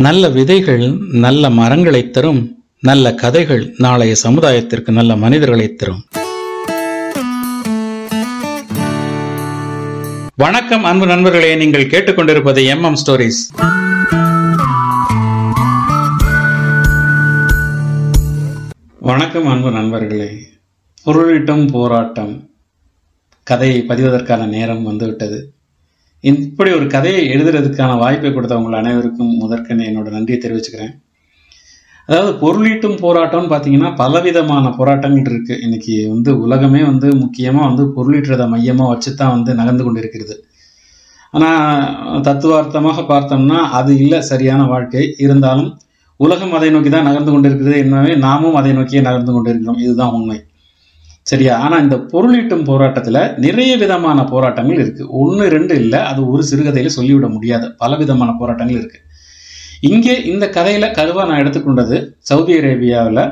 [0.00, 6.04] நல்ல விதைகள் நல்ல மரங்களை தரும் நல்ல கதைகள் நாளைய சமுதாயத்திற்கு நல்ல மனிதர்களை தரும்.
[10.36, 11.56] வணக்கம் அன்பு நண்பர்களே.
[11.56, 13.40] நீங்கள் கேட்டுக்கொண்டிருப்பது எம் எம் ஸ்டோரிஸ்.
[18.98, 20.46] வணக்கம் அன்பு நண்பர்களே.
[21.06, 22.50] பொருளீட்டும் போராட்டம்.
[23.42, 25.52] கதையை பதிவதற்கான நேரம் வந்துவிட்டது.
[26.24, 30.92] இப்படி ஒரு கதையை எழுதுறதுக்கான வாய்ப்பை கொடுத்த அனைவருக்கும் முதற்கனே என்னோட நன்றியை தெரிவிச்சுக்கிறேன்.
[32.08, 35.54] அதாவது பொருளீட்டும் போராட்டம்னு பார்த்தீங்கன்னா பலவிதமான போராட்டங்கள் இருக்கு.
[35.66, 40.36] இன்னைக்கு வந்து உலகமே வந்து முக்கியமாக வந்து பொருளீட்டுறதை மையமாக வச்சு தான் வந்து நகர்ந்து கொண்டு இருக்கிறது
[41.36, 45.04] ஆனால் தத்துவார்த்தமாக பார்த்தோம்னா அது இல்லை சரியான வாழ்க்கை.
[45.24, 45.70] இருந்தாலும்
[46.20, 49.78] உலகம் அதை நோக்கி தான் நகர்ந்து கொண்டிருக்கிறது என்னவே நாமும் அதை நோக்கியே நகர்ந்து கொண்டிருக்கிறோம்.
[49.84, 50.38] இதுதான் உண்மை.
[51.30, 51.54] சரியா?
[51.58, 55.04] ஆனால் இந்த பொருளீட்டும் போராட்டத்தில் நிறைய விதமான போராட்டங்கள் இருக்கு.
[55.20, 56.00] ஒன்று ரெண்டு இல்லை.
[56.10, 57.66] அது ஒரு சிறுகதையில சொல்லிவிட முடியாது.
[57.76, 58.98] பல விதமான போராட்டங்கள் இருக்கு.
[59.90, 63.22] இங்கே இந்த கதையில கருவா நான் எடுத்துக்கொண்டது சவுதி அரேபியாவில்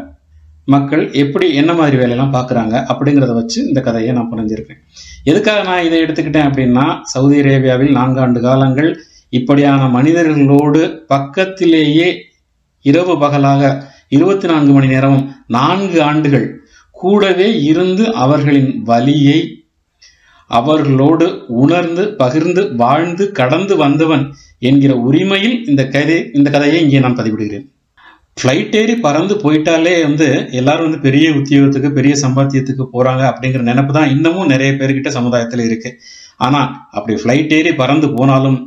[0.68, 4.80] மக்கள் எப்படி என்ன மாதிரி வேலையெல்லாம் பார்க்குறாங்க அப்படிங்கிறத வச்சு இந்த கதையை நான் புரிஞ்சிருக்கேன்
[5.24, 8.90] எதுக்காக நான் இதை எடுத்துக்கிட்டேன் அப்படின்னா சவுதி அரேபியாவில் நான்காண்டு காலங்கள்
[9.32, 12.08] இப்படியான மனிதர்களோடு பக்கத்திலேயே
[12.84, 13.62] இரவு பகலாக
[14.08, 16.46] இருபத்தி நான்கு மணி நேரமும் நான்கு ஆண்டுகள்
[17.00, 19.38] கூடவே இருந்து அவர்களின் வலியை
[20.50, 21.26] அவர்களோடு
[21.62, 24.24] உணர்ந்து பகிர்ந்து வாழ்ந்து கடந்து வந்தவன்
[24.68, 27.66] என்கிற உரிமையில் இந்த கதை இந்த கதையை இங்கே நான் பதிவிடுகிறேன்.
[28.40, 30.26] ஃப்ளைட் ஏறி பறந்து போயிட்டாலே வந்து
[30.58, 35.90] எல்லாரும் வந்து பெரிய உத்தியோகத்துக்கு பெரிய சம்பாத்தியத்துக்கு போறாங்க அப்படிங்கிற நினைப்பு தான் இன்னமும் நிறைய பேர்கிட்ட சமுதாயத்தில் இருக்கு.
[36.46, 36.60] ஆனா
[36.96, 38.58] அப்படி ஃப்ளைட் ஏறி பறந்து போனாலும்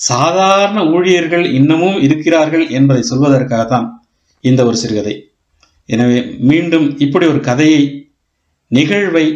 [0.00, 3.86] சாதாரண ஊழியர்கள் இன்னமும் இருக்கிறார்கள் என்பதை சொல்வதற்காக தான்
[4.44, 5.14] இந்த ஒரு சிறுகதை.
[5.88, 6.18] எனவே
[6.50, 7.82] மீண்டும் இப்படி ஒரு கதையை
[8.70, 9.26] நிகழ்வை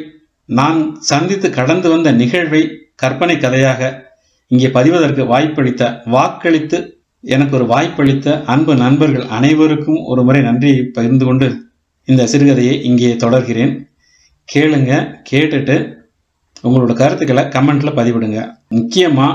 [0.48, 2.62] நான் சந்தித்து கடந்து வந்த நிகழ்வை
[2.94, 3.91] கற்பனை கதையாக
[4.50, 6.78] இங்கே பதிவதற்கு வாய்ப்பளித்த வாக்களித்து
[7.24, 11.48] எனக்கு ஒரு வாய்ப்பளித்த அன்பு நண்பர்கள் அனைவருக்கும் ஒரு முறை நன்றியை பகிர்ந்து கொண்டு
[12.08, 13.72] இந்த சிறுகதையை இங்கே தொடர்கிறேன்.
[14.48, 14.92] கேளுங்க
[15.30, 15.76] கேட்டுட்டு
[16.65, 18.38] உங்களோட கருத்துக்களை கமெண்ட்ல பதிவிடுங்க.
[18.75, 19.26] முக்கியமா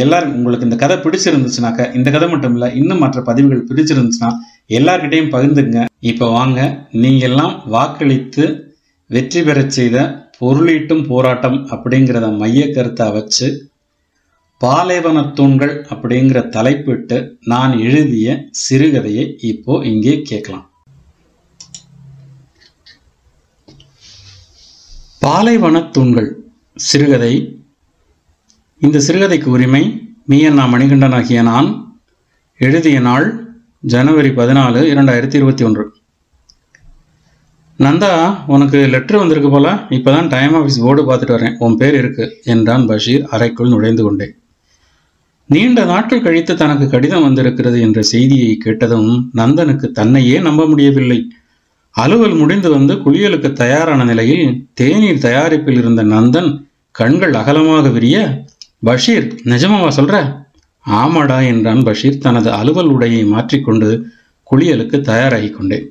[0.00, 4.30] எல்லாரும் உங்களுக்கு இந்த கதை பிடிச்சிருந்துச்சுனாக்க இந்த கதை மட்டும் இல்லை இன்னும் மற்ற பதிவுகள் பிடிச்சிருந்துச்சுன்னா
[4.76, 5.78] எல்லார்கிட்டையும் பகிர்ந்துங்க.
[6.10, 6.60] இப்போ வாங்க
[7.02, 8.44] நீங்கெல்லாம் வாக்களித்து
[9.10, 9.96] வெற்றி பெறச் செய்த
[10.40, 13.48] பொருளீட்டும் போராட்டம் அப்படிங்கிறத மைய கருத்தை வச்சு
[14.60, 17.16] பாலைவன தூண்கள் அப்படிங்கிற தலைப்பிட்டு
[17.52, 18.28] நான் எழுதிய
[18.62, 20.66] சிறுகதையை இப்போ இங்கே கேட்கலாம்.
[25.24, 26.30] பாலைவன தூண்கள்
[26.76, 27.34] சிறுகதை.
[28.82, 29.84] இந்த சிறுகதைக்கு உரிமை
[30.30, 31.68] மீயண்ணா மணிகண்டன் ஆகிய நான்
[32.60, 33.26] எழுதிய நாள்
[33.80, 35.94] ஜனவரி பதினாலு இரண்டாயிரத்தி இருபத்தி ஒன்று.
[37.78, 39.72] நந்தா உனக்கு லெட்ரு வந்திருக்கு போல?
[39.72, 41.56] இப்போதான் டைம் ஆஃபீஸ் போர்டு பார்த்துட்டு வரேன்.
[41.58, 42.40] உன் பேர் இருக்கு.
[42.44, 44.38] என்றான் பஷீர் அறைக்குள் நுழைந்து கொண்டேன்
[45.46, 51.30] நீண்ட நாட்கள் கழித்து தனக்கு கடிதம் வந்திருக்கிறது என்ற செய்தியை கேட்டதும் நந்தனுக்கு தன்னையே நம்ப முடியவில்லை.
[51.90, 58.44] அலுவல் முடிந்து வந்து குளியலுக்கு தயாரான நிலையில் தேநீர் தயாரிப்பில் இருந்த நந்தன் கண்கள் அகலமாக விரிய
[58.80, 60.46] பஷீர் நிஜமாவா சொல்ற?
[60.96, 63.88] ஆமாடா என்றான் பஷீர் தனது அலுவல் உடையை மாற்றிக்கொண்டு
[64.50, 65.86] குளியலுக்கு தயாராகி கொண்டேன்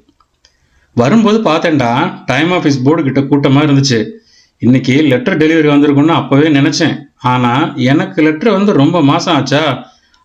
[0.95, 1.89] வரும்போது பார்த்தேன்டா
[2.25, 3.99] டைம் ஆஃபீஸ் போர்டு கிட்ட கூட்டமாக இருந்துச்சு.
[4.59, 6.95] இன்னைக்கு லெட்டர் டெலிவரி வந்திருக்குன்னு அப்போவே நினச்சேன்.
[7.31, 9.61] ஆனால் எனக்கு லெட்டர் வந்து ரொம்ப மாதம் ஆச்சா?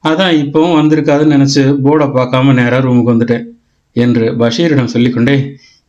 [0.05, 3.45] அதான் இப்போவும் வந்திருக்காதுன்னு நினச்சி போர்டை பார்க்காம நேராக ரூமுக்கு வந்துட்டேன்
[3.93, 5.37] என்று பஷீரிடம் சொல்லிக்கொண்டே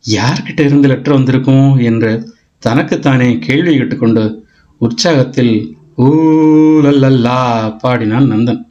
[0.04, 1.76] யார்கிட்ட இருந்து லெட்டர் வந்திருக்கும்?
[1.76, 2.12] என்று
[2.58, 4.44] தனக்குத்தானே கேள்வி கேட்டுக்கொண்டு
[4.80, 5.54] உற்சாகத்தில்
[5.98, 7.40] ஊலல்லா
[7.82, 8.62] பாடினான் நந்தன்.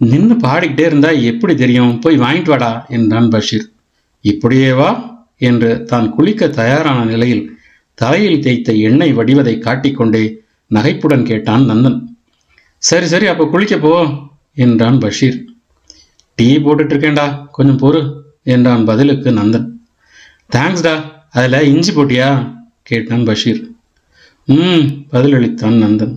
[0.00, 2.00] நின்று பாடிக்கிட்டே இருந்தா எப்படி தெரியும்?
[2.00, 3.66] போய் வாங்கிட்டு வாடா என்றான் பஷீர்.
[4.20, 4.90] இப்படியே வா
[5.36, 7.56] என்று தான் குளிக்க தயாரான நிலையில்
[7.94, 10.22] தலையில் தேய்த்த எண்ணெய் வடிவதை காட்டிக்கொண்டே
[10.70, 11.98] நகைப்புடன் கேட்டான் நந்தன்.
[12.78, 13.92] சரி சரி அப்போ குளிக்க போ
[14.54, 15.38] என்றான் பஷீர்.
[16.34, 18.00] டீ போட்டுட்டு இருக்கேன்டா கொஞ்சம் பொறு
[18.42, 19.66] என்றான் பதிலுக்கு நந்தன்.
[20.54, 20.94] தேங்க்ஸ்டா
[21.30, 22.28] அதில் இஞ்சி போட்டியா?
[22.82, 23.60] கேட்டான் பஷீர்.
[24.48, 26.14] ம் பதிலளித்தான் நந்தன்.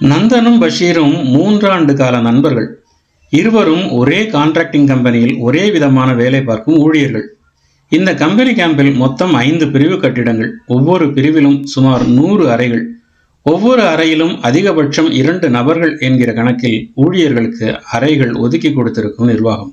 [0.00, 2.68] நந்தனும் பஷீரும் மூன்றாண்டு கால நண்பர்கள்.
[3.38, 7.26] இருவரும் ஒரே கான்ட்ராக்டிங் கம்பெனியில் ஒரே விதமான வேலை பார்க்கும் ஊழியர்கள்.
[7.92, 10.50] இந்த கம்பெனி கேம்பில் மொத்தம் ஐந்து பிரிவு கட்டிடங்கள்.
[10.66, 12.84] ஒவ்வொரு பிரிவிலும் சுமார் நூறு அறைகள்.
[13.46, 19.72] ஒவ்வொரு அறையிலும் அதிகபட்சம் இரண்டு நபர்கள் என்கிற கணக்கில் ஊழியர்களுக்கு அறைகள் ஒதுக்கி கொடுத்திருக்கும் நிர்வாகம்.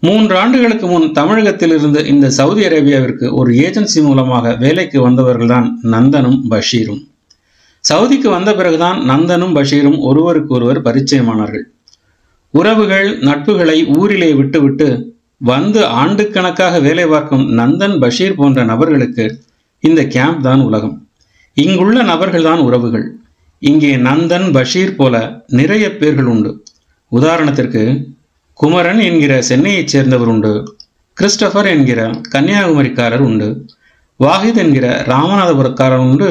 [0.00, 7.02] மூன்று ஆண்டுகளுக்கு முன் தமிழகத்திலிருந்து இந்த சவுதி அரேபியாவிற்கு ஒரு ஏஜென்சி மூலமாக வேலைக்கு வந்தவர்கள்தான் நந்தனும் பஷீரும்.
[7.84, 11.66] சவுதிக்கு வந்த பிறகுதான் நந்தனும் பஷீரும் ஒருவருக்கொருவர் பரிச்சயமானார்கள்.
[12.58, 14.86] உறவுகள் நட்புகளை ஊரிலே விட்டுவிட்டு
[15.38, 19.24] வந்து ஆண்டுக்கணக்காக வேலை பார்க்கும் நந்தன் பஷீர் போன்ற நபர்களுக்கு
[19.80, 21.08] இந்த கேம்ப் தான் உலகம்.
[21.54, 23.06] இங்குள்ள நபர்கள்தான் உறவுகள்.
[23.58, 26.62] இங்கே நந்தன் பஷீர் போல நிறைய பேர்கள் உண்டு.
[27.12, 27.82] உதாரணத்திற்கு
[28.54, 30.52] குமரன் என்கிற சென்னையைச் சேர்ந்தவர் உண்டு.
[31.16, 33.48] கிறிஸ்டபர் என்கிற கன்னியாகுமரிக்காரர் உண்டு.
[34.20, 36.28] வாஹித் என்கிற ராமநாதபுரக்காரர் உண்டு.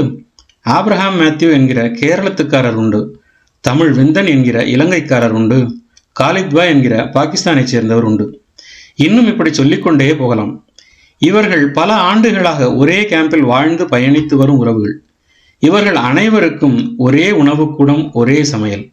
[0.70, 3.22] ஆப்ரஹாம் மேத்யூ என்கிற கேரளத்துக்காரர் உண்டு.
[3.60, 5.60] தமிழ் விந்தன் என்கிற இலங்கைக்காரர் உண்டு.
[6.20, 8.42] காலித்வா என்கிற பாகிஸ்தானைச் சேர்ந்தவர் உண்டு.
[8.96, 10.66] இன்னும் இப்படி சொல்லிக்கொண்டே போகலாம்.
[11.18, 15.04] இவர்கள் பல ஆண்டுகளாக ஒரே கேம்பில் வாழ்ந்து பயணித்து வரும் உறவுகள்.
[15.60, 18.90] இவர்கள் அனைவருக்கும் ஒரே உணவுக்கூடம் ஒரே சமையல்.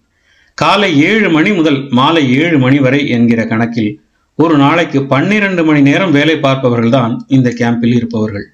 [0.55, 4.01] காலை ஏழு மணி முதல் மாலை ஏழு மணி வரை என்கிற கணக்கில்
[4.35, 8.53] ஒரு நாளைக்கு பன்னிரண்டு மணி நேரம் வேலை பார்ப்பவர்கள்தான் இந்த கேம்பில் இருப்பவர்கள்.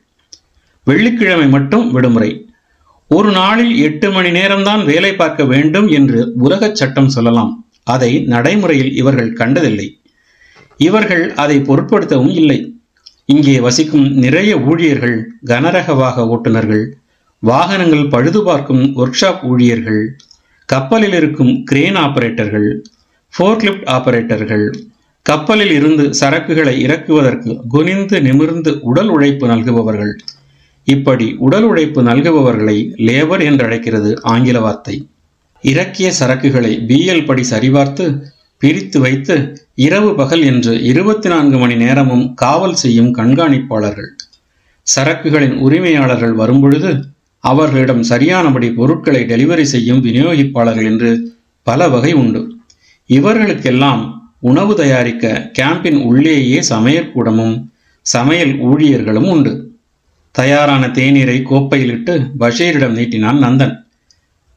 [0.85, 2.49] வெள்ளிக்கிழமை மட்டும் விடுமுறை.
[3.09, 7.68] ஒரு நாளில் எட்டு மணி நேரம்தான் வேலை பார்க்க வேண்டும் என்று உலகச் சட்டம் சொல்லலாம்.
[7.95, 9.89] அதை நடைமுறையில் இவர்கள் கண்டதில்லை.
[10.81, 12.59] இவர்கள் அதை பொருட்படுத்தவும் இல்லை.
[13.33, 16.85] இங்கே வசிக்கும் நிறைய ஊழியர்கள் கனரக வாக ஓட்டுநர்கள்
[17.43, 20.03] வாகனங்கள் பழுது பார்க்கும் ஒர்க் ஷாப் ஊழியர்கள்
[20.69, 22.69] கப்பலில் இருக்கும் கிரேன் ஆபரேட்டர்கள்
[23.35, 24.67] ஃபோர்க்லிப்ட் ஆபரேட்டர்கள்
[25.27, 30.13] கப்பலில் இருந்து சரக்குகளை இறக்குவதற்கு குனிந்து நிமிர்ந்து உடல் உழைப்பு நல்குபவர்கள்.
[30.89, 32.77] இப்படி உடல் உழைப்பு நல்குபவர்களை
[33.09, 34.97] லேபர் என்று அழைக்கிறது ஆங்கில வார்த்தை.
[35.63, 38.23] இறக்கிய சரக்குகளை பிஎல் படி சரிபார்த்து
[38.59, 44.17] பிரித்து வைத்து இரவு பகல் என்று இருபத்தி நான்கு மணி நேரமும் காவல் செய்யும் கண்காணிப்பாளர்கள்.
[44.97, 47.05] சரக்குகளின் உரிமையாளர்கள் வரும்பொழுது
[47.39, 52.57] அவர்களிடம் சரியானபடி பொருட்களை டெலிவரி செய்யும் விநியோகிப்பாளர்கள் என்று பல வகை உண்டு.
[53.07, 57.71] இவர்களுக்கெல்லாம் உணவு தயாரிக்க கேம்பின் உள்ளேயே சமையற்கூடமும்
[58.01, 59.73] சமையல் ஊழியர்களும் உண்டு.
[60.31, 63.88] தயாரான தேநீரை கோப்பையிலிட்டு பஷீரிடம் நீட்டினான் நந்தன்.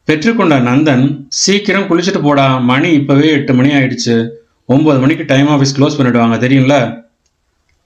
[0.08, 2.58] பெற்றுக்கொண்ட நந்தன் சீக்கிரம் குளிச்சுட்டு போடா.
[2.58, 4.30] மணி இப்பவே எட்டு மணி ஆயிடுச்சு.
[4.66, 7.04] ஒன்பது மணிக்கு டைம் ஆஃபீஸ் க்ளோஸ் பண்ணிடுவாங்க தெரியும்ல?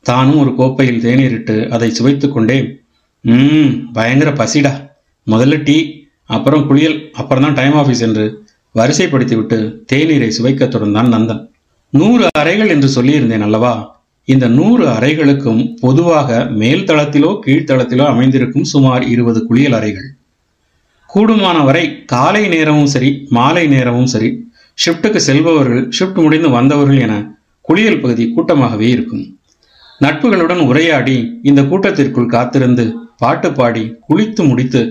[0.02, 2.84] தானும் ஒரு கோப்பையில் தேநீர் இட்டு அதை சுவைத்து கொண்டே
[3.22, 4.90] ம் பயங்கர பசிடா.
[5.28, 8.46] முதல்ல டீ அப்புறம் குளியல் அப்புறம் தான் டைம் ஆஃபீஸ் என்று
[8.76, 11.50] வரிசைப்படுத்தி விட்டு தேநீரை சுவைக்கத் தொடர்ந்தான் நந்தன்.
[11.90, 14.04] நூறு அறைகள் என்று சொல்லியிருந்தேன் அல்லவா?
[14.26, 20.15] இந்த நூறு அறைகளுக்கும் பொதுவாக மேல் தளத்திலோ கீழ்த்தளத்திலோ அமைந்திருக்கும் சுமார் இருபது குளியல் அறைகள்.
[21.16, 24.30] கூடுமான வரை காலை நேரமும் சரி மாலை நேரமும் சரி
[24.78, 27.14] ஷிஃப்ட்டுக்கு செல்பவர்கள் ஷிஃப்ட் முடிந்து வந்தவர்கள் என
[27.66, 29.22] குளியல் பகுதி கூட்டமாகவே இருக்கும்.
[30.04, 31.16] நட்புகளுடன் உரையாடி
[31.50, 32.86] இந்த கூட்டத்திற்குள் காத்திருந்து
[33.22, 34.82] பாட்டு பாடி குளித்து முடித்து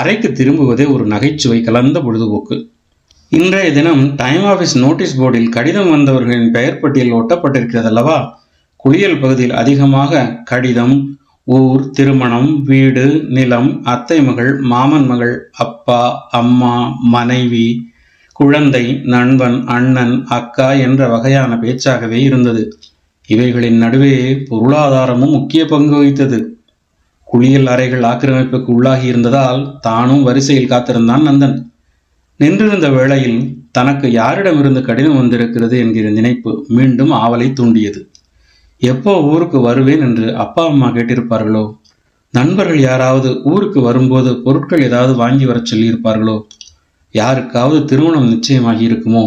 [0.00, 2.56] அறைக்கு திரும்புவதே ஒரு நகைச்சுவை கலந்த பொழுதுபோக்கு.
[3.32, 8.18] இன்றைய தினம் டைம் ஆஃபீஸ் நோட்டீஸ் போர்டில் கடிதம் வந்தவர்களின் பெயர் பட்டியல் ஒட்டப்பட்டிருக்கிறது அல்லவா
[8.84, 10.96] குளியல் பகுதியில் அதிகமாக கடிதம்
[11.46, 17.66] ஊர் திருமணம் வீடு நிலம் அத்தை மகள் மாமன் மகள் அப்பா அம்மா மனைவி
[18.32, 22.62] குழந்தை நண்பன் அண்ணன் அக்கா என்ற வகையான பேச்சாகவே இருந்தது.
[23.28, 24.16] இவைகளின் நடுவே
[24.50, 26.38] பொருளாதாரமும் முக்கிய பங்கு வகித்தது.
[27.24, 31.56] குளியல் அறைகள் ஆக்கிரமிப்புக்கு உள்ளாகி இருந்ததால் தானும் வரிசையில் காத்திருந்தான் நந்தன்.
[32.36, 33.40] நின்றிருந்த வேளையில்
[33.72, 38.10] தனக்கு யாரிடமிருந்து கடிதம் வந்திருக்கிறது என்கிற நினைப்பு மீண்டும் ஆவலை தூண்டியது.
[38.84, 41.64] எப்போ ஊருக்கு வருவேன் என்று அப்பா அம்மா கேட்டிருப்பார்களோ?
[42.34, 46.36] நண்பர்கள் யாராவது ஊருக்கு வரும்போது பொருட்கள் ஏதாவது வாங்கி வரச் சொல்லியிருப்பார்களோ?
[47.12, 49.24] யாருக்காவது திருமணம் நிச்சயமாகி இருக்குமோ?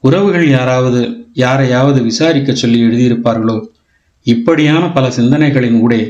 [0.00, 1.00] உறவுகள் யாராவது
[1.34, 3.56] யாரையாவது விசாரிக்க சொல்லி எழுதியிருப்பார்களோ?
[4.26, 6.02] இப்படியான பல சிந்தனைகளின் ஊடே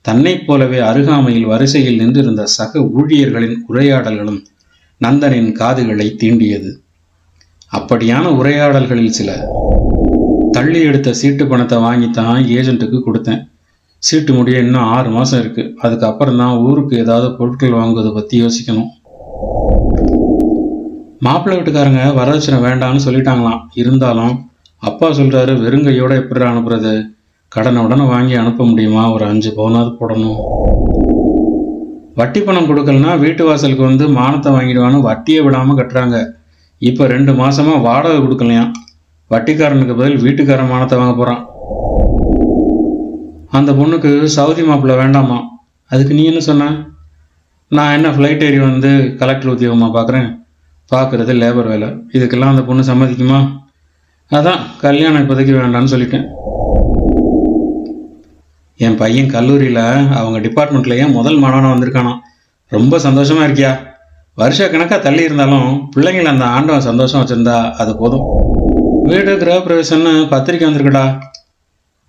[0.00, 4.42] தன்னைப் போலவே அருகாமையில் வரிசையில் நின்றிருந்த சக ஊழியர்களின் உரையாடல்களும்
[5.00, 6.70] நந்தனின் காதுகளை தீண்டியது.
[7.72, 9.30] அப்படியான உரையாடல்களில் சில
[10.58, 13.42] தள்ளி எடுத்த சீட்டு பணத்தை வாங்கி தான் ஏஜென்ட்டுக்கு கொடுத்தேன்.
[14.06, 18.88] சீட்டு முடிய இன்னும் ஆறு மாதம் இருக்குது அதுக்கப்புறம் தான் ஊருக்கு ஏதாவது பொருட்கள் வாங்குவதை பற்றி யோசிக்கணும்.
[21.26, 23.60] மாப்பிள்ளை வீட்டுக்காரங்க வரதட்சணை வேண்டாம்னு சொல்லிட்டாங்களாம்.
[23.82, 24.34] இருந்தாலும்
[24.88, 26.94] அப்பா சொல்கிறாரு வெறுங்கையோட எப்படி அனுப்புறது?
[27.56, 29.04] கடனை உடனே வாங்கி அனுப்ப முடியுமா?
[29.14, 30.40] ஒரு அஞ்சு பவுனாவது போடணும்.
[32.22, 36.18] வட்டி பணம் கொடுக்கலனா வீட்டு வாசலுக்கு வந்து மானத்தை வாங்கிடுவான்னு வட்டியை விடாமல் கட்டுறாங்க.
[36.82, 38.74] இப்போ ரெண்டு மாதமாக வாடகை கொடுக்கலையாம்.
[39.32, 41.42] வட்டிக்காரனுக்கு பதில் வீட்டுக்காரன் மானத்தை வாங்க போகிறான்
[43.58, 45.38] அந்த பொண்ணுக்கு சவுதி மாப்பிள்ளை வேண்டாமா?
[45.90, 46.68] அதுக்கு நீ என்ன சொன்ன?
[47.68, 50.28] நான் என்ன ஃப்ளைட் ஏறி வந்து கலெக்டர் உத்தியோகமாக பார்க்குறேன்
[50.92, 51.88] பார்க்குறது லேபர் வேலை.
[52.12, 53.40] இதுக்கெல்லாம் அந்த பொண்ணு சம்மதிக்குமா?
[54.30, 56.26] அதான் கல்யாணம் இப்போதைக்கு வேண்டாம்னு சொல்லிட்டேன்.
[58.76, 59.84] என் பையன் கல்லூரியில்
[60.20, 62.20] அவங்க டிபார்ட்மெண்ட்லேயே ஏன் முதல் மாணவனாக வந்திருக்கானாம்?
[62.68, 63.72] ரொம்ப சந்தோஷமா இருக்கியா?
[64.34, 68.47] வருஷ கணக்காக தள்ளி இருந்தாலும் பிள்ளைங்களை அந்த ஆண்டவன் சந்தோஷம் வச்சிருந்தா அது போதும்.
[69.08, 71.02] வீடு கிரகப்பிரவேசம்னு பத்திரிக்கை வந்திருக்குடா.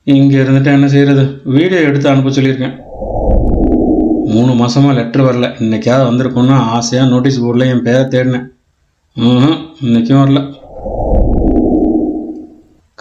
[0.03, 1.23] இங்கே இருந்துட்டு என்ன செய்யறது
[1.55, 2.75] வீடியோ எடுத்து அனுப்ப சொல்லியிருக்கேன்.
[4.33, 5.47] மூணு மாசமா லெட்டர் வரல.
[5.63, 8.47] இன்னைக்காவது வந்திருக்கும்னு ஆசையாக நோட்டீஸ் போர்டில் என் பேரை தேடினேன்.
[9.25, 10.41] ம்ஹும், இன்னைக்கும் வரல.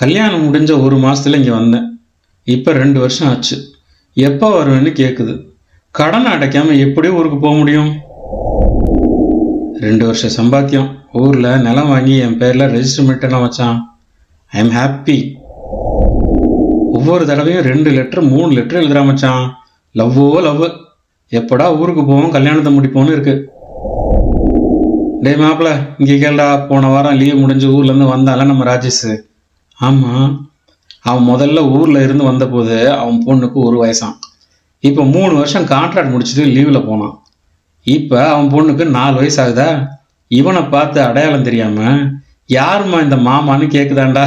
[0.02, 1.86] கல்யாணம் முடிஞ்ச ஒரு மாசத்துல இங்கே வந்தேன்.
[2.56, 3.56] இப்போ ரெண்டு வருஷம் ஆச்சு.
[4.28, 5.34] எப்போ வருவேன்னு கேட்குது
[5.90, 7.90] கடன் அடைக்காம எப்படி ஊருக்கு போக முடியும்?
[9.82, 10.86] ரெண்டு வருஷம் சம்பாத்தியம்.
[11.20, 13.76] ஊரில் நிலம் வாங்கி என் பேரில் ரெஜிஸ்டர் பண்ணிட்டேன் வச்சான்
[14.52, 15.16] ஐ எம் ஹாப்பி
[16.96, 19.44] ஒவ்வொரு தடவையும் ரெண்டு லெட்டர் மூணு லெட்டர் எழுதுறா மச்சான்.
[19.94, 20.64] லவ்வோ லவ்
[21.32, 23.34] எப்படா ஊருக்கு போவோம் கல்யாணத்தை முடிப்போம்னு இருக்கு.
[25.26, 25.68] டேய் மாப்பிள
[26.00, 29.14] இங்கே கேள்டா போன வாரம் லீவ் முடிஞ்சு ஊர்லேருந்து வந்தால நம்ம ராஜேஷ்.
[29.78, 30.28] ஆமாம்
[31.08, 34.18] அவன் முதல்ல ஊரில் இருந்து வந்தபோது அவன் பொண்ணுக்கு ஒரு வயசான்
[34.88, 37.16] இப்போ மூணு வருஷம் கான்ட்ராக்ட் முடிச்சுட்டு லீவில் போனான்.
[37.96, 39.68] இப்போ அவன் பொண்ணுக்கு நாலு வயசு ஆகுதா
[40.30, 41.78] இவனை பார்த்து அடையாளம் தெரியாம
[42.56, 44.24] யாரும்மா இந்த மாமான்னு கேக்குதாண்டா?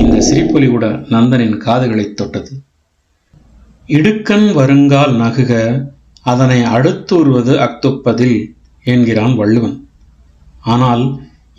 [0.00, 2.52] இந்த சிரிப்பொலி கூட நந்தனின் காதுகளை தொட்டது.
[3.96, 5.52] இடுக்கன் வருங்கால் நகுக
[6.32, 8.38] அதனை அடுத்துறுவது அக்துப்பதில்
[8.92, 9.76] என்கிறான் வள்ளுவன்.
[10.72, 11.04] ஆனால்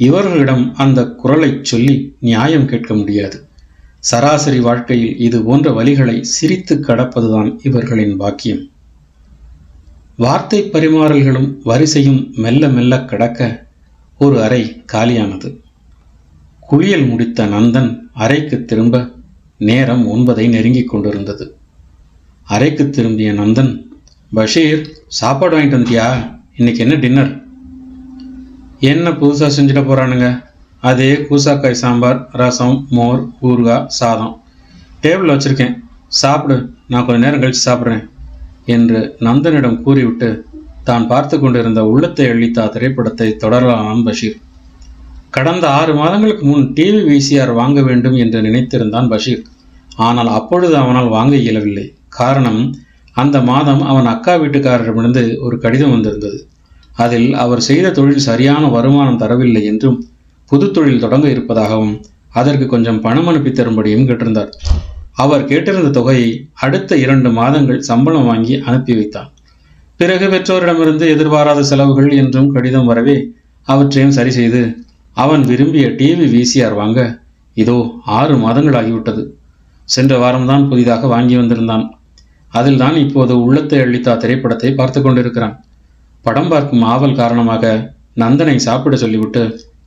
[0.08, 1.96] இவர்களிடம் அந்த குரலைச் சொல்லி
[2.28, 3.38] நியாயம் கேட்க முடியாது.
[4.10, 8.64] சராசரி வாழ்க்கையில் இது போன்ற வழிகளை சிரித்து கடப்பதுதான் இவர்களின் பாக்கியம்.
[10.18, 13.66] வார்த்தை பரிமாறல்களும் வரிசையும் மெல்ல மெல்ல கடக்க
[14.18, 15.58] ஒரு அறை காலியானது.
[16.60, 19.12] குளியல் முடித்த நந்தன் அறைக்கு திரும்ப
[19.58, 21.56] நேரம் ஒன்பதை நெருங்கிக் கொண்டிருந்தது.
[22.44, 23.84] அறைக்கு திரும்பிய நந்தன்
[24.34, 26.38] பஷீர் சாப்பாடு வாங்கிட்டு வந்தியா?
[26.58, 27.44] இன்னைக்கு என்ன டின்னர்?
[28.80, 30.44] என்ன புதுசாக செஞ்சுட போகிறானுங்க
[30.82, 34.42] அதே கூசாக்காய் சாம்பார் ரசம் மோர் ஊறுகாய் சாதம்.
[35.02, 35.80] டேபிள் வச்சுருக்கேன்.
[36.08, 36.74] சாப்பிடு.
[36.88, 38.12] நான் கொஞ்ச நேரம் கழித்து சாப்பிட்றேன்.
[38.76, 40.30] என்று நந்தனிடம் கூறிவிட்டு
[40.90, 44.38] தான் பார்த்து கொண்டிருந்த உள்ளத்தை அழித்தா திரைப்படத்தை தொடரலாம் பஷீர்.
[45.36, 49.44] கடந்த ஆறு மாதங்களுக்கு முன் டிவி விசிஆர் வாங்க வேண்டும் என்று நினைத்திருந்தான் பஷீர்.
[50.08, 51.86] ஆனால் அப்பொழுது அவனால் வாங்க இயலவில்லை.
[52.20, 52.62] காரணம்
[53.16, 56.40] அந்த மாதம் அவன் அக்கா வீட்டுக்காரரிடமிருந்து ஒரு கடிதம் வந்திருந்தது.
[57.04, 60.00] அதில் அவர் செய்த தொழில் சரியான வருமானம் தரவில்லை என்றும்
[60.52, 61.96] புது தொழில் தொடங்க இருப்பதாகவும்
[62.40, 64.52] அதற்கு கொஞ்சம் பணம் அனுப்பி தரும்படியும் கேட்டிருந்தார்.
[65.16, 66.30] அவர் கேட்டிருந்த தொகையை
[66.66, 69.30] அடுத்த இரண்டு மாதங்கள் சம்பளம் வாங்கி அனுப்பி வைத்தான்
[70.00, 73.18] பிறகு பெற்றோரிடமிருந்து எதிர்பாராத செலவுகள் என்றும் கடிதம் வரவே
[73.68, 74.62] அவற்றையும் சரி செய்து
[75.18, 77.00] அவன் விரும்பிய டிவி விசிஆர் வாங்க
[77.58, 77.78] இதோ
[78.20, 79.24] ஆறு மாதங்கள் ஆகிவிட்டது
[79.90, 81.86] சென்ற வாரம்தான் புதிதாக வாங்கி வந்திருந்தான்.
[82.54, 85.56] அதில்தான் இப்போது உள்ளத்தை அளித்தா திரைப்படத்தை பார்த்து கொண்டிருக்கிறான்.
[86.26, 87.74] படம் பார்க்கும் ஆவல் காரணமாக
[88.16, 89.44] நந்தனை சாப்பிட சொல்லிவிட்டு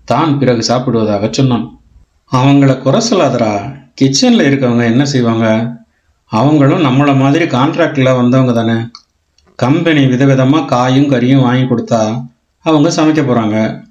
[0.09, 1.67] தான் பிறகு சாப்பிடுவதாக சொன்னான்.
[2.33, 3.53] அவங்கள குறை சொல்லாதடா.
[4.01, 5.77] கிச்சனில் இருக்கவங்க என்ன செய்வாங்க?
[6.25, 8.77] அவங்களும் நம்மளை மாதிரி கான்ட்ராக்டில் வந்தவங்க தானே.
[9.57, 12.25] கம்பெனி விதவிதமாக காயும் கறியும் வாங்கி கொடுத்தா
[12.61, 13.85] அவங்க சமைக்க போகிறாங்க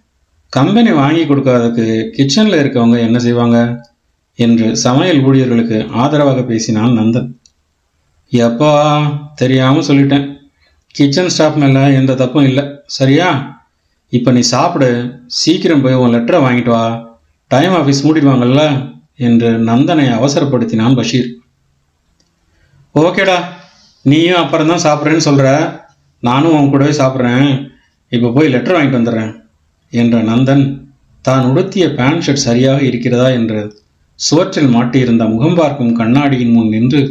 [0.50, 3.86] கம்பெனி வாங்கி கொடுக்காததுக்கு கிச்சனில் இருக்கவங்க என்ன செய்வாங்க?
[4.36, 7.30] என்று சமையல் ஊழியர்களுக்கு ஆதரவாக பேசினான் நந்தன்.
[8.32, 8.74] எப்பா
[9.36, 10.38] தெரியாமல் சொல்லிட்டேன்.
[10.92, 12.64] கிச்சன் ஸ்டாஃப் மேலே எந்த தப்பும் இல்லை.
[12.86, 13.60] சரியா?
[14.10, 14.90] இப்போ நீ சாப்பிடு.
[15.28, 17.08] சீக்கிரம் போய் உன் லெட்டரை வாங்கிட்டு வா.
[17.48, 18.94] டைம் ஆஃபீஸ் மூடிடுவாங்கல்ல.
[19.20, 21.30] என்று நந்தனை அவசரப்படுத்தினான் பஷீர்.
[22.96, 23.38] ஓகேடா
[24.06, 25.48] நீயும் அப்புறம் தான் சாப்பிட்றேன்னு சொல்கிற
[26.24, 27.48] நானும் உன் கூடவே சாப்பிட்றேன்.
[28.12, 29.32] இப்போ போய் லெட்டர் வாங்கிட்டு வந்துடுறேன்
[29.94, 30.66] என்ற நந்தன்
[31.26, 33.62] தான் உடுத்திய பேண்ட் ஷர்ட் சரியாக இருக்கிறதா என்று
[34.20, 37.02] சுவற்றில் மாட்டியிருந்த முகம் பார்க்கும் கண்ணாடியின் முன் நின்று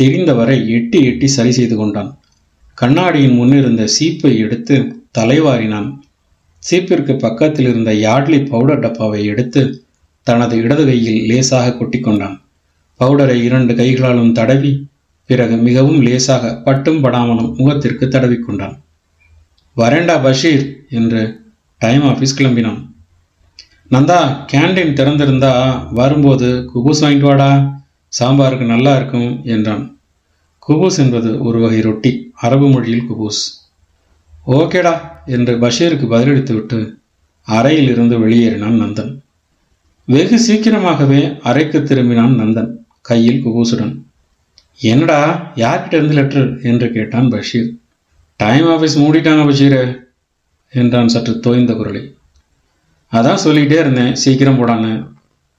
[0.00, 2.10] தெரிந்தவரை எட்டி எட்டி சரி செய்து கொண்டான்.
[2.78, 4.76] கண்ணாடியின் முன்னிருந்த சீப்பை எடுத்து
[5.18, 5.88] தலைவாரினான்.
[6.62, 9.62] சீப்பிற்கு பக்கத்தில் இருந்த யாட்லி பவுடர் டப்பாவை எடுத்து
[10.22, 12.40] தனது இடது கையில் லேசாக கொட்டிக்கொண்டான்.
[13.00, 14.88] பவுடரை இரண்டு கைகளாலும் தடவி
[15.26, 18.78] பிறகு மிகவும் லேசாக பட்டும் படாமலும் முகத்திற்கு தடவிக்கொண்டான்.
[19.76, 21.42] வரேண்டா பஷீர் என்று
[21.78, 22.88] டைம் ஆஃபீஸ் கிளம்பினான்.
[23.90, 27.82] நந்தா கேண்டீன் திறந்திருந்தா வரும்போது குபூஸ் வாங்கிட்டு வாடா
[28.20, 29.98] சாம்பாருக்கு நல்லா இருக்கும் என்றான்.
[30.68, 33.40] குபூஸ் என்பது ஒரு வகை ரொட்டி அரபு மொழியில் குபூஸ்.
[34.46, 36.98] ஓகேடா என்று பஷீருக்கு பதிலளித்துவிட்டு
[37.42, 39.19] அறையில் இருந்து வெளியேறினான் நந்தன்.
[40.12, 42.70] வெகு சீக்கிரமாகவே அறைக்கு திரும்பினான் நந்தன்
[43.08, 43.92] கையில் குகூசுடன்.
[44.78, 45.18] என்னடா
[45.62, 47.68] யார்கிட்ட இருந்து லெட்டர் என்று கேட்டான் பஷீர்.
[48.40, 49.82] டைம் ஆஃபீஸ் மூடிட்டாங்க பஷீரே
[50.72, 52.02] என்றான் சற்று தோய்ந்த குரலை
[53.12, 54.92] அதான் சொல்லிக்கிட்டே இருந்தேன் சீக்கிரம் போடான்னு.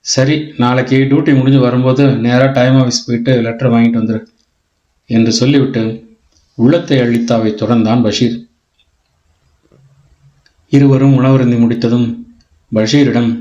[0.05, 4.21] சரி நாளைக்கு டியூட்டி முடிஞ்சு வரும்போது நேராக டைம் ஆஃபீஸ் போயிட்டு லெட்டர் வாங்கிட்டு வந்துரு
[5.09, 5.83] என்று சொல்லிவிட்டு
[6.57, 8.35] உள்ளத்தை அழித்தாவை தொடர்ந்தான் பஷீர்.
[10.71, 12.09] இருவரும் உணவருந்தி முடித்ததும்
[12.71, 13.31] பஷீரிடம்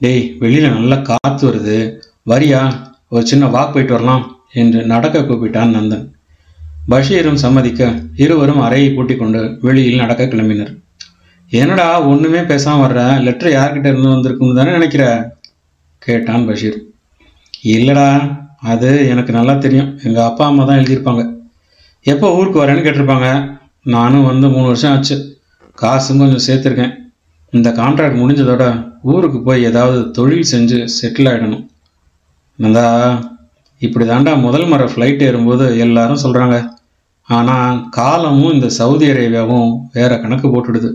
[0.00, 1.98] டேய் வெளியில் நல்லா காற்று வருது.
[2.30, 2.74] வரியா?
[3.08, 6.12] ஒரு சின்ன வாக் போயிட்டு வரலாம் என்று நடக்க கூப்பிட்டான் நந்தன்.
[6.88, 10.72] பஷீரும் சம்மதிக்க இருவரும் அறையை பூட்டி கொண்டு வெளியில் நடக்க கிளம்பினர்.
[11.48, 13.20] என்னடா ஒன்றுமே பேசாமல் வர்ற?
[13.20, 15.34] லெட்டர் யார்கிட்ட இருந்து வந்திருக்குன்னு தானே நினைக்கிற?
[15.98, 16.78] கேட்டான் பஷீர்.
[17.64, 20.00] இல்லைடா அது எனக்கு நல்லா தெரியும்.
[20.02, 21.36] எங்கள் அப்பா அம்மா தான் எழுதியிருப்பாங்க.
[22.00, 23.56] எப்போ ஊருக்கு வரேன்னு கேட்டிருப்பாங்க.
[23.82, 25.42] நானும் வந்து மூணு வருஷம் ஆச்சு.
[25.74, 27.03] காசும் கொஞ்சம் சேர்த்துருக்கேன்.
[27.56, 28.64] இந்த கான்ட்ராக்ட் முடிஞ்சதோட
[29.02, 31.64] ஊருக்கு போய் ஏதாவது தொழில் செஞ்சு செட்டில் ஆகிடணும்
[32.58, 32.86] நந்தா
[33.78, 36.56] இப்படி தாண்டா முதல் முறை ஃப்ளைட் ஏறும்போது எல்லாரும் சொல்கிறாங்க
[37.22, 40.90] ஆனால் காலமும் இந்த சவுதி அரேபியாவும் வேற கணக்கு போட்டுடுது.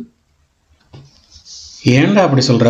[1.85, 2.69] ஏன்டா அப்படி சொல்கிற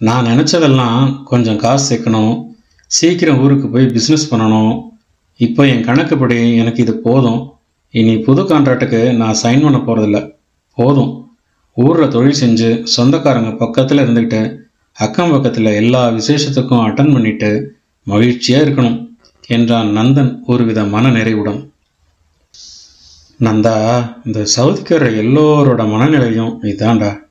[0.00, 2.34] நான் நினச்சதெல்லாம் கொஞ்சம் காசு சேர்க்கணும்.
[2.86, 4.72] சீக்கிரம் ஊருக்கு போய் பிஸ்னஸ் பண்ணணும்.
[5.36, 7.40] இப்போ என் கணக்குப்படி எனக்கு இது போதும்.
[7.90, 10.20] இனி புது கான்ட்ராக்டுக்கு நான் சைன் பண்ண போகிறதில்ல
[10.78, 11.21] போதும்.
[11.74, 14.60] ஊரில் தொழில் செஞ்சு சொந்தக்காரங்க பக்கத்தில் இருந்துக்கிட்டு
[14.92, 21.72] அக்கம் பக்கத்தில் எல்லா விசேஷத்துக்கும் அட்டன் பண்ணிட்டு மகிழ்ச்சியாக இருக்கணும் என்றான் நந்தன் ஒருவித மன நிறைவுடன்.
[23.40, 23.76] நந்தா
[24.24, 27.22] இந்த சவுதிக்கிற எல்லோரோட மனநிலையும் இதான்டா.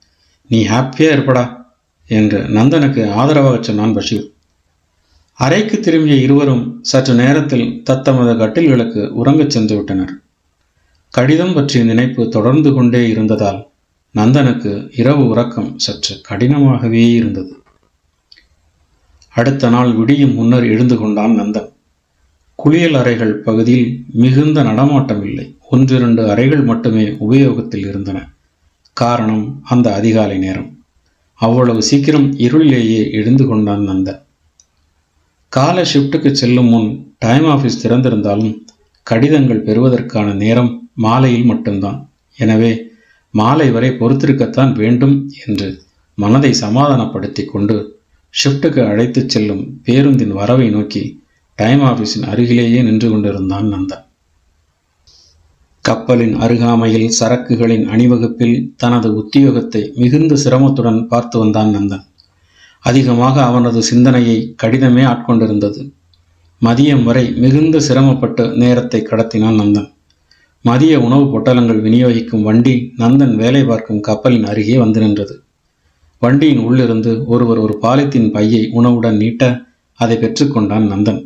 [0.47, 1.65] நீ ஹாப்பியாக இருப்படா
[2.05, 4.31] என்று நந்தனுக்கு ஆதரவாக சொன்னான் பஷீர்.
[5.33, 10.21] அறைக்கு திரும்பிய இருவரும் சற்று நேரத்தில் தத்தமது கட்டில்களுக்கு உறங்கச் சென்று விட்டனர்.
[11.09, 13.70] கடிதம் பற்றிய நினைப்பு தொடர்ந்து கொண்டே இருந்ததால்
[14.15, 17.63] நந்தனுக்கு இரவு உறக்கம் சற்று கடினமாகவே இருந்தது.
[19.29, 21.69] அடுத்த நாள் விடியும் முன்னர் எழுந்து கொண்டான் நந்தன்.
[22.55, 28.33] குளியல் அறைகள் பகுதியில் மிகுந்த நடமாட்டம் இல்லை ஒன்றிரண்டு அறைகள் மட்டுமே உபயோகத்தில் இருந்தன.
[28.93, 30.77] காரணம் அந்த அதிகாலை நேரம்.
[31.33, 34.21] அவ்வளவு சீக்கிரம் இருளிலேயே எழுந்து கொண்டான் நந்தன்.
[35.49, 38.63] கால ஷிஃப்ட்டுக்கு செல்லும் முன் டைம் ஆஃபீஸ் திறந்திருந்தாலும்
[39.03, 42.09] கடிதங்கள் பெறுவதற்கான நேரம் மாலையில் மட்டும்தான்.
[42.35, 42.90] எனவே
[43.33, 45.83] மாலை வரை பொறுத்திருக்கத்தான் வேண்டும் என்று
[46.17, 47.99] மனதை சமாதானப்படுத்தி கொண்டு
[48.33, 51.03] ஷிஃப்ட்டுக்கு அழைத்துச் செல்லும் பேருந்தின் வரவை நோக்கி
[51.55, 54.05] டைம் ஆஃபீஸின் அருகிலேயே நின்று கொண்டிருந்தான் நந்தன்.
[55.81, 62.05] கப்பலின் அருகாமையில் சரக்குகளின் அணிவகுப்பில் தனது உத்தியோகத்தை மிகுந்த சிரமத்துடன் பார்த்து வந்தான் நந்தன்.
[62.79, 65.91] அதிகமாக அவனது சிந்தனையை கடிதமே ஆட்கொண்டிருந்தது.
[66.61, 69.89] மதியம் வரை மிகுந்த சிரமப்பட்டு நேரத்தை கடத்தினான் நந்தன்.
[70.65, 75.43] மதிய உணவு பொட்டலங்கள் விநியோகிக்கும் வண்டி நந்தன் வேலை பார்க்கும் கப்பலின் அருகே வந்து நின்றது.
[76.19, 79.63] வண்டியின் உள்ளிருந்து ஒருவர் ஒரு பாலித்தீன் பையை உணவுடன் நீட்ட
[79.95, 81.21] அதை பெற்றுக்கொண்டான் நந்தன்.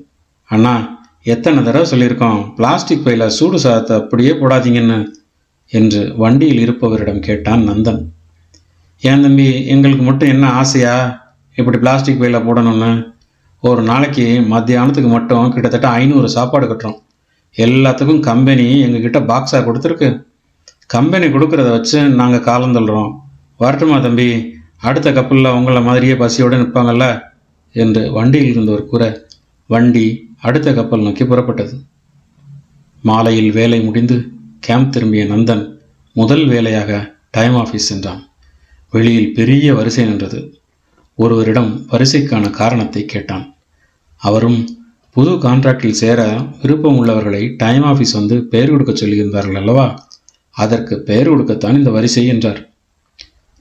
[0.49, 2.55] அண்ணா எத்தனை தடவை சொல்லியிருக்கோம்?
[2.55, 5.11] பிளாஸ்டிக் பையில சூடு சாதத்தை அப்படியே போடாதீங்கன்னு
[5.67, 8.01] என்று வண்டியில் இருப்பவரிடம் கேட்டான் நந்தன்.
[8.99, 11.23] ஏன் தம்பி எங்களுக்கு மட்டும் என்ன ஆசையா?
[11.55, 13.13] இப்படி பிளாஸ்டிக் பையில போடணும்னு?
[13.61, 16.99] ஒரு நாளைக்கு மத்தியானத்துக்கு மட்டும் கிட்டத்தட்ட ஐநூறு சாப்பாடு கட்டுறோம்.
[17.57, 20.23] எல்லாத்துக்கும் கம்பெனி எங்ககிட்ட பாக்ஸாக கொடுத்துருக்கு.
[20.85, 23.15] கம்பெனி கொடுக்குறத வச்சு நாங்கள் காலம் தள்ளுறோம்.
[23.57, 24.53] வரட்டுமா தம்பி?
[24.77, 27.21] அடுத்த கப்பலில் உங்களை மாதிரியே பசியோடு நிற்பாங்கல்ல
[27.71, 29.27] என்று வண்டியில் இருந்தவர் கூற
[29.67, 31.81] வண்டி அடுத்த கப்பல் நோக்கி புறப்பட்டது.
[33.01, 34.27] மாலையில் வேலை முடிந்து
[34.59, 35.77] கேம்ப் திரும்பிய நந்தன்
[36.11, 38.27] முதல் வேலையாக டைம் ஆஃபீஸ் சென்றான்.
[38.91, 40.59] வெளியில் பெரிய வரிசை நின்றது.
[41.15, 43.55] ஒருவரிடம் வரிசைக்கான காரணத்தை கேட்டான்.
[44.15, 44.84] அவரும்
[45.15, 50.05] புது கான்ட்ராக்டில் சேர விருப்பம் உள்ளவர்களை டைம் ஆஃபீஸ் வந்து பெயர் கொடுக்க சொல்லியிருந்தார்கள் அல்லவா?
[50.51, 52.69] அதற்கு பெயர் கொடுக்கத்தான் இந்த வரிசை என்றார்.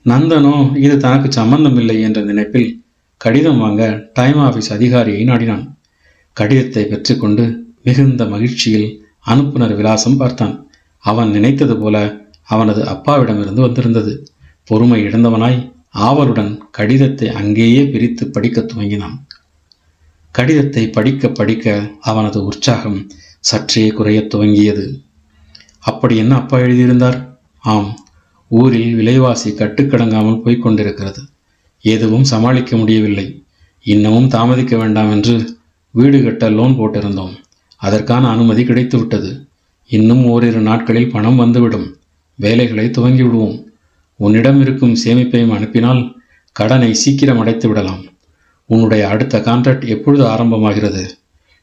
[0.04, 2.82] நந்தனோ இது தனக்கு சம்பந்தமில்லை என்ற நினைப்பில்
[3.16, 5.76] கடிதம் வாங்க டைம் ஆஃபீஸ் அதிகாரியை நாடினான்.
[6.32, 7.44] கடிதத்தை பெற்றுக்கொண்டு
[7.82, 8.88] மிகுந்த மகிழ்ச்சியில்
[9.26, 10.68] அனுப்புனர் விலாசம் பார்த்தான்.
[10.98, 11.96] அவன் நினைத்தது போல
[12.42, 14.28] அவனது அப்பாவிடமிருந்து வந்திருந்தது.
[14.64, 19.16] பொறுமை இழந்தவனாய் ஆவலுடன் கடிதத்தை அங்கேயே பிரித்து படிக்கத் துவங்கினான்.
[20.34, 25.00] கடிதத்தை படிக்க படிக்க அவனது உற்சாகம் சற்றே குறையத் துவங்கியது.
[25.78, 27.40] அப்படி என்ன அப்பா எழுதியிருந்தார்?
[27.58, 28.06] ஆம்
[28.48, 31.22] ஊரில் விலைவாசி கட்டுக்கடங்காமல் போய்க் கொண்டிருக்கிறது
[31.80, 33.42] எதுவும் சமாளிக்க முடியவில்லை.
[33.82, 35.58] இன்னமும் தாமதிக்க வேண்டாம் என்று
[35.90, 37.34] வீடு கட்ட லோன் போட்டிருந்தோம்.
[37.76, 39.46] அதற்கான அனுமதி கிடைத்துவிட்டது.
[39.86, 41.96] இன்னும் ஓரிரு நாட்களில் பணம் வந்துவிடும்.
[42.34, 43.64] வேலைகளை துவங்கிவிடுவோம்.
[44.16, 46.20] உன்னிடம் இருக்கும் சேமிப்பையும் அனுப்பினால்
[46.52, 48.04] கடனை சீக்கிரம் அடைத்து விடலாம்
[48.66, 51.08] உன்னுடைய அடுத்த கான்ட்ராக்ட் எப்பொழுது ஆரம்பமாகிறது?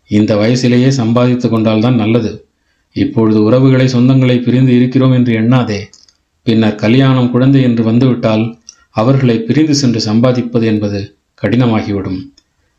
[0.08, 2.46] இந்த வயசிலேயே சம்பாதித்து கொண்டால்தான் நல்லது.
[2.94, 5.82] இப்பொழுது உறவுகளை சொந்தங்களை பிரிந்து இருக்கிறோம் என்று எண்ணாதே.
[6.44, 8.60] பின்னர் கல்யாணம் குழந்தை என்று வந்துவிட்டால்
[8.90, 12.32] அவர்களை பிரிந்து சென்று சம்பாதிப்பது என்பது கடினமாகிவிடும்.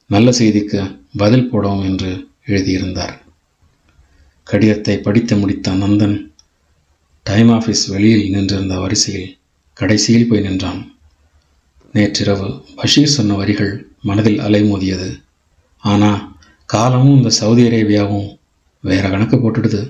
[0.06, 3.20] நல்ல செய்திக்கு பதில் போடவும் என்று எழுதியிருந்தார்.
[4.42, 6.30] கடிதத்தை படித்து முடித்த நந்தன்
[7.22, 9.38] டைம் ஆஃபீஸ் வெளியில் நின்றிருந்த வரிசையில்
[9.72, 10.96] கடைசியில் போய் நின்றான்.
[11.92, 15.10] நேற்றிரவு பஷீர் சொன்ன வரிகள் மனதில் அலைமோதியது
[15.84, 16.20] ஆனால்
[16.66, 18.28] காலமும் இந்த சவுதி அரேபியாவும்
[18.84, 19.80] வேற கணக்கு போட்டுடுது.